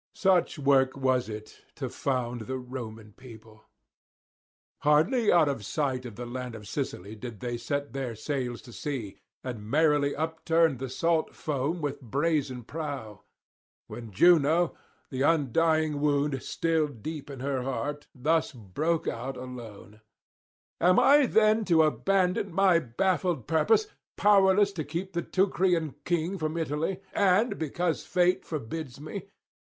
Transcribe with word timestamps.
Such 0.15 0.57
work 0.57 0.97
was 0.97 1.29
it 1.29 1.61
to 1.75 1.87
found 1.87 2.47
the 2.49 2.57
Roman 2.57 3.13
people. 3.13 3.65
Hardly 4.79 5.31
out 5.31 5.47
of 5.47 5.63
sight 5.63 6.07
of 6.07 6.15
the 6.15 6.25
land 6.25 6.55
of 6.55 6.67
Sicily 6.67 7.15
did 7.15 7.39
they 7.39 7.55
set 7.55 7.93
their 7.93 8.15
sails 8.15 8.63
to 8.63 8.73
sea, 8.73 9.19
and 9.43 9.69
merrily 9.69 10.15
upturned 10.15 10.79
the 10.79 10.89
salt 10.89 11.35
foam 11.35 11.81
with 11.81 12.01
brazen 12.01 12.63
prow, 12.63 13.21
when 13.85 14.09
Juno, 14.11 14.73
the 15.11 15.21
undying 15.21 16.01
wound 16.01 16.41
still 16.41 16.87
deep 16.87 17.29
in 17.29 17.39
her 17.41 17.61
heart, 17.61 18.07
thus 18.15 18.53
broke 18.53 19.07
out 19.07 19.37
alone: 19.37 20.01
'Am 20.79 20.97
I 20.97 21.27
then 21.27 21.63
to 21.65 21.83
abandon 21.83 22.51
my 22.51 22.79
baffled 22.79 23.45
purpose, 23.45 23.85
powerless 24.17 24.71
to 24.71 24.83
keep 24.83 25.13
the 25.13 25.21
Teucrian 25.21 25.93
king 26.05 26.39
from 26.39 26.57
Italy? 26.57 27.01
and 27.13 27.59
because 27.59 28.03
fate 28.03 28.43
forbids 28.43 28.99
me? 28.99 29.25